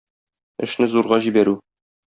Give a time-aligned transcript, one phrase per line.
[0.67, 1.57] Эшне зурга җибәрү.